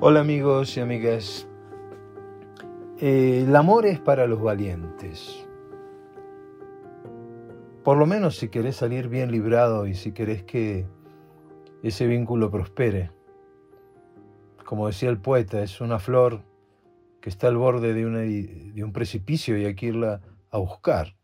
[0.00, 1.46] Hola amigos y amigas.
[2.98, 5.46] Eh, el amor es para los valientes.
[7.84, 10.84] Por lo menos si querés salir bien librado y si querés que
[11.84, 13.12] ese vínculo prospere.
[14.64, 16.42] Como decía el poeta, es una flor
[17.20, 18.04] que está al borde de,
[18.84, 21.14] un precipicio y hay que irla a buscar.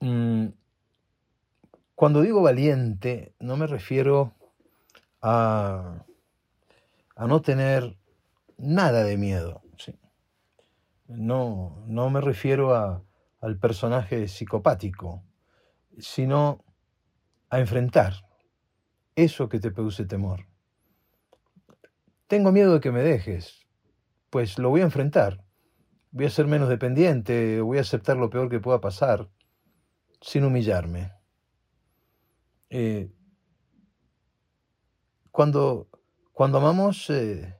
[0.00, 0.48] Mm,
[1.94, 4.32] cuando digo valiente, no me refiero
[5.22, 6.05] a
[7.16, 7.98] a no tener
[8.58, 9.62] nada de miedo.
[11.08, 13.04] No, no me refiero a,
[13.40, 15.22] al personaje psicopático,
[15.98, 16.64] sino
[17.48, 18.14] a enfrentar
[19.14, 20.46] eso que te produce temor.
[22.26, 23.66] Tengo miedo de que me dejes,
[24.30, 25.44] pues lo voy a enfrentar.
[26.10, 29.28] Voy a ser menos dependiente, voy a aceptar lo peor que pueda pasar,
[30.20, 31.12] sin humillarme.
[32.68, 33.12] Eh,
[35.30, 35.88] cuando
[36.36, 37.56] cuando amamos eh,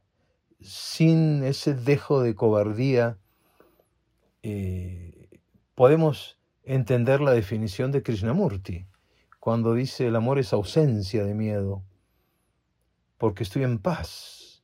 [0.60, 3.16] sin ese dejo de cobardía,
[4.42, 5.30] eh,
[5.74, 8.86] podemos entender la definición de Krishnamurti,
[9.40, 11.84] cuando dice el amor es ausencia de miedo,
[13.16, 14.62] porque estoy en paz,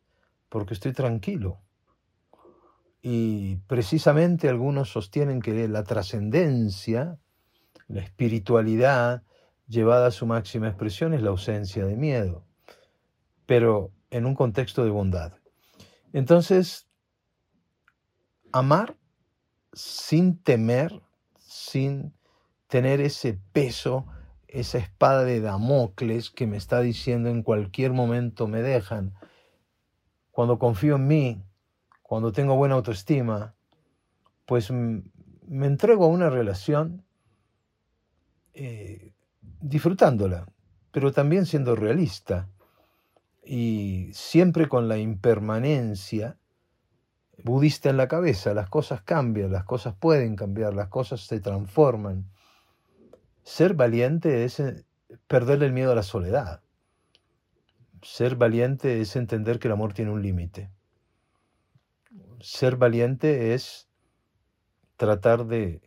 [0.51, 1.63] porque estoy tranquilo.
[3.01, 7.19] Y precisamente algunos sostienen que la trascendencia,
[7.89, 9.23] la espiritualidad
[9.69, 12.45] llevada a su máxima expresión es la ausencia de miedo.
[13.47, 15.33] Pero en un contexto de bondad.
[16.13, 16.87] Entonces,
[18.53, 18.97] amar
[19.73, 21.03] sin temer,
[21.39, 22.15] sin
[22.69, 24.07] tener ese peso,
[24.49, 29.15] esa espada de Damocles que me está diciendo en cualquier momento me dejan.
[30.31, 31.43] Cuando confío en mí,
[32.03, 33.55] cuando tengo buena autoestima,
[34.45, 37.03] pues me entrego a una relación
[38.53, 39.15] eh,
[39.63, 40.47] disfrutándola,
[40.91, 42.51] pero también siendo realista
[43.45, 46.37] y siempre con la impermanencia
[47.43, 48.55] budista en la cabeza.
[48.55, 52.31] Las cosas cambian, las cosas pueden cambiar, las cosas se transforman.
[53.43, 54.85] Ser valiente es eh,
[55.27, 56.63] perderle el miedo a la soledad.
[58.03, 60.71] Ser valiente es entender que el amor tiene un límite.
[62.41, 63.89] Ser valiente es
[64.97, 65.83] tratar de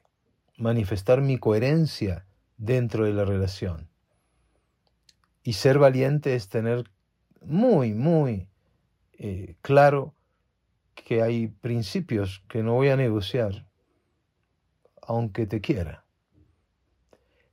[0.58, 2.26] manifestar mi coherencia
[2.58, 3.90] dentro de la relación.
[5.44, 6.90] Y ser valiente es tener
[7.46, 8.50] muy, muy
[9.14, 10.14] eh, claro
[10.96, 13.68] que hay principios que no voy a negociar,
[15.02, 16.06] aunque te quiera.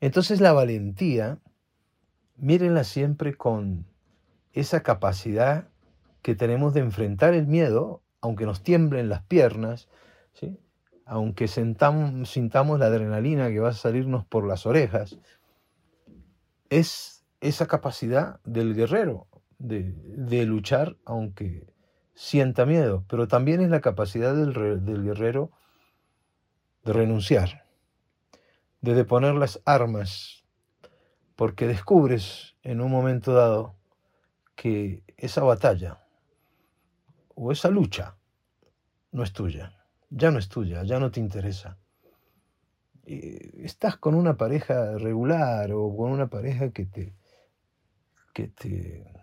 [0.01, 1.39] Entonces la valentía,
[2.37, 3.87] mírenla siempre con
[4.53, 5.69] esa capacidad
[6.23, 9.89] que tenemos de enfrentar el miedo, aunque nos tiemblen las piernas,
[11.05, 15.19] aunque sentamos, sintamos la adrenalina que va a salirnos por las orejas,
[16.71, 19.27] es esa capacidad del guerrero,
[19.63, 21.67] de, luchar aunque
[22.15, 24.53] sienta miedo, pero también es la capacidad del,
[24.85, 25.51] del guerrero
[26.85, 27.65] de renunciar,
[28.81, 30.45] de deponer las armas,
[31.37, 33.77] porque descubres en un momento dado
[34.57, 36.05] que esa batalla
[37.35, 38.17] o esa lucha
[39.13, 41.79] no es tuya, ya no es tuya, ya no te interesa.
[43.05, 47.15] Estás con una pareja regular o con una pareja que te,
[48.33, 49.22] que te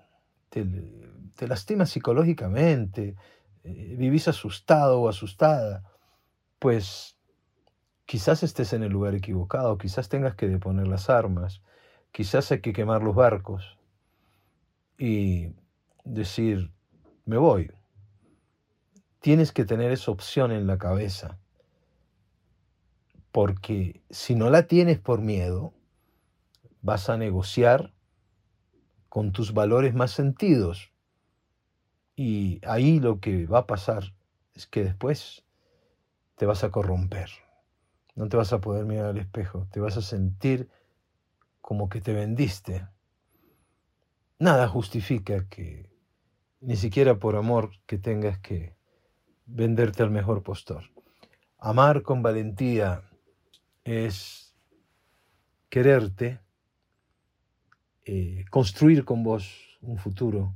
[0.50, 3.16] te, lastimas psicológicamente,
[3.64, 5.84] eh, vivís asustado o asustada,
[6.60, 7.18] pues
[8.06, 11.62] quizás estés en el lugar equivocado, quizás tengas que deponer las armas,
[12.12, 13.78] quizás hay que quemar los barcos
[14.98, 15.54] y
[16.04, 16.72] decir,
[17.26, 17.72] me voy.
[19.20, 21.38] Tienes que tener esa opción en la cabeza,
[23.32, 25.74] porque si no la tienes por miedo,
[26.82, 27.94] vas a negociar
[29.10, 30.92] con tus valores más sentidos.
[32.16, 34.14] Y ahí lo que va a pasar
[34.54, 35.44] es que después
[36.36, 37.30] te vas a corromper.
[38.16, 40.70] No te vas a poder mirar al espejo, te vas a sentir
[41.62, 42.88] como que te vendiste.
[44.38, 45.90] Nada justifica que,
[46.62, 48.76] ni siquiera por amor, que tengas que
[49.46, 50.84] venderte al mejor postor.
[51.58, 53.04] Amar con valentía
[53.84, 54.56] es
[55.70, 56.40] quererte,
[58.12, 60.56] eh, construir con vos un futuro,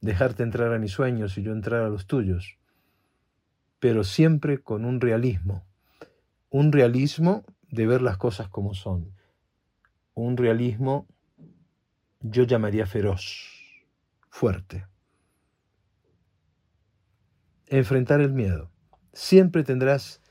[0.00, 2.56] dejarte entrar a mis sueños y yo entrar a los tuyos,
[3.78, 5.66] pero siempre con un realismo,
[6.48, 9.12] un realismo de ver las cosas como son,
[10.14, 11.06] un realismo
[12.22, 13.84] yo llamaría feroz,
[14.30, 14.86] fuerte.
[17.66, 18.70] Enfrentar el miedo.
[19.12, 20.22] Siempre tendrás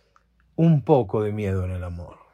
[0.55, 2.26] un poco de miedo en el amor.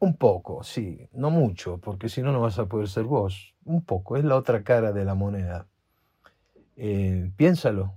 [0.00, 3.54] Un poco, sí, no mucho, porque si no, no vas a poder ser vos.
[3.64, 5.66] Un poco, es la otra cara de la moneda.
[6.76, 7.94] Eh, piénsalo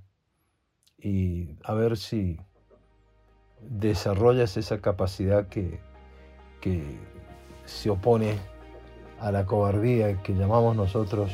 [0.97, 2.39] y a ver si
[3.61, 5.79] desarrollas esa capacidad que,
[6.59, 6.83] que
[7.65, 8.39] se opone
[9.19, 11.31] a la cobardía que llamamos nosotros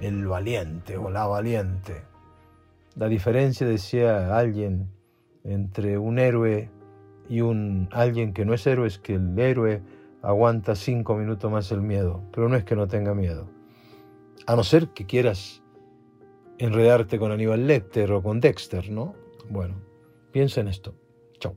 [0.00, 2.02] el valiente o la valiente.
[2.96, 4.90] La diferencia, decía alguien,
[5.44, 6.70] entre un héroe
[7.28, 9.82] y un alguien que no es héroe es que el héroe
[10.22, 13.48] aguanta cinco minutos más el miedo, pero no es que no tenga miedo.
[14.46, 15.62] A no ser que quieras
[16.58, 19.14] enredarte con Aníbal Lecter o con Dexter, ¿no?
[19.48, 19.74] Bueno,
[20.32, 20.94] piensa en esto.
[21.38, 21.56] Chao.